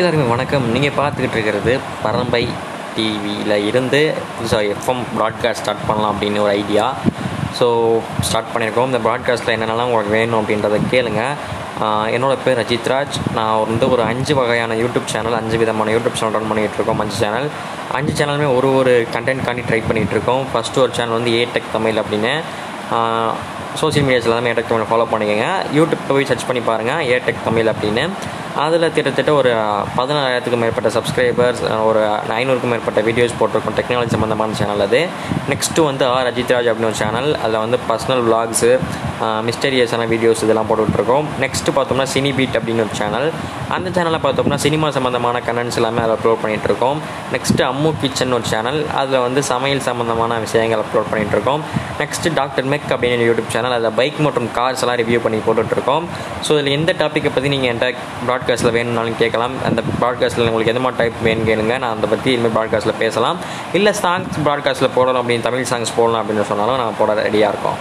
[0.00, 0.66] எல்லாருமே வணக்கம்.
[0.74, 2.40] நீங்கள் பார்த்துக்கிட்டு இருக்கிறது பரம்பை
[2.96, 4.00] டிவியில் இருந்து
[4.34, 6.84] புதுசாக எஃப்எம் ப்ராட்காஸ்ட் ஸ்டார்ட் பண்ணலாம் அப்படின்னு ஒரு ஐடியா
[7.58, 7.66] ஸோ
[8.28, 8.88] ஸ்டார்ட் பண்ணியிருக்கோம்.
[8.90, 11.22] இந்த ப்ராட்காஸ்ட்டில் என்னென்னலாம் உங்களுக்கு வேணும் அப்படின்றத கேளுங்க.
[12.16, 13.18] என்னோடய பேர் அஜித் ராஜ்.
[13.38, 17.18] நான் வந்து ஒரு அஞ்சு வகையான யூடியூப் சேனல் அஞ்சு விதமான யூடியூப் சேனல் ரன் பண்ணிகிட்டு இருக்கோம் அஞ்சு
[17.24, 17.48] சேனல்
[17.98, 22.02] அஞ்சு சேனலுமே ஒரு ஒரு கண்டென்ட் காண்டி ட்ரை பண்ணிகிட்டு இருக்கோம் ஃபஸ்ட்டு ஒரு சேனல் வந்து ஏடெக் தமிழ்
[22.02, 22.34] அப்படின்னு.
[23.80, 25.48] சோஷியல் மீடியாஸில் தான் ஏடெக் தமிழ் ஃபாலோ பண்ணிக்கோங்க.
[25.78, 28.04] யூடியூப் போய் சர்ச் பண்ணி பாருங்கள் ஏடெக் தமிழ் அப்படின்னு.
[28.64, 29.50] அதில் கிட்டத்தட்ட ஒரு
[29.98, 32.00] பதினாறாயிரத்துக்கும் மேற்பட்ட சப்ஸ்கிரைபர்ஸ் ஒரு
[32.38, 35.00] ஐநூறுக்கும் மேற்பட்ட வீடியோஸ் போட்டிருக்கோம் டெக்னாலஜி சம்மந்தமான சேனல் அது.
[35.52, 38.72] நெக்ஸ்ட்டு வந்து ஆர் அஜித்ராஜ் அப்படின்னு ஒரு சேனல் அதில் வந்து பர்சனல் விலாக்ஸு
[39.48, 41.26] மிஸ்டீரியஸான வீடியோஸ் இதெல்லாம் போட்டுட்ருக்கோம்.
[41.44, 43.26] நெக்ஸ்ட்டு பார்த்தோம்னா சினி பீட் அப்படின்னு ஒரு சேனல்
[43.76, 46.98] அந்த சேனலில் பார்த்தோம்னா சினிமா சம்மந்தமான கண்டென்ட்ஸ் எல்லாமே அதில் அப்லோட் பண்ணிகிட்ருக்கோம்
[47.34, 51.62] நெக்ஸ்ட்டு அம்மு கிச்சன் ஒரு சேனல் அதில் வந்து சமையல் சம்மந்தமான விஷயங்கள் அப்லோட் பண்ணிகிட்ருக்கோம்
[52.02, 56.06] நெக்ஸ்ட்டு டாக்டர் மெக் அப்படின்னு யூடியூப் சேனல் அதில் பைக் மற்றும் கார்ஸ் எல்லாம் ரிவ்யூ பண்ணி போட்டுட்ருக்கோம்.
[56.46, 59.56] ஸோ இதில் எந்த டாப்பிக்கை பற்றி நீங்கள் என்கிட்ட ப்ராட்காஸ்ட்டில் வேணும்னாலும் கேட்கலாம்.
[59.70, 61.74] அந்த ப்ராட்காஸ்ட்டில் உங்களுக்கு எந்த மாதிரி டைப் வேணும் கேளுங்க.
[61.84, 63.38] நான் அதை பற்றி இனிமேல் ப்ராட்காஸ்ட்டில் பேசலாம்.
[63.78, 67.78] இல்லை சாங்ஸ் ப்ராட்காஸ்ட்டில் போடணும் அப்படின்னு தமிழ் சாங்ஸ் போடலாம் அப்படின்னு சொன்னாலும் நான் போட ரெடியாக இருக்கோம்.